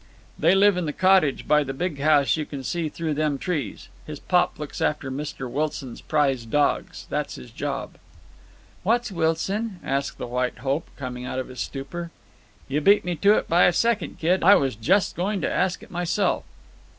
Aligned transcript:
"They 0.39 0.55
live 0.55 0.77
in 0.77 0.87
the 0.87 0.93
cottage 0.93 1.47
by 1.47 1.63
the 1.63 1.75
big 1.75 1.99
house 1.99 2.35
you 2.35 2.43
can 2.43 2.63
see 2.63 2.89
through 2.89 3.13
them 3.13 3.37
trees. 3.37 3.87
His 4.07 4.19
pop 4.19 4.57
looks 4.57 4.81
after 4.81 5.11
Mr. 5.11 5.47
Wilson's 5.47 6.01
prize 6.01 6.43
dawgs. 6.43 7.05
That's 7.11 7.35
his 7.35 7.51
job." 7.51 7.97
"What's 8.81 9.11
Wilson?" 9.11 9.79
asked 9.83 10.17
the 10.17 10.25
White 10.25 10.57
Hope, 10.65 10.87
coming 10.97 11.25
out 11.27 11.37
of 11.37 11.49
his 11.49 11.59
stupor. 11.59 12.09
"You 12.67 12.81
beat 12.81 13.05
me 13.05 13.15
to 13.17 13.35
it 13.37 13.47
by 13.47 13.65
a 13.65 13.71
second, 13.73 14.17
kid. 14.17 14.43
I 14.43 14.55
was 14.55 14.75
just 14.75 15.15
going 15.15 15.39
to 15.41 15.53
ask 15.53 15.83
it 15.83 15.91
myself." 15.91 16.45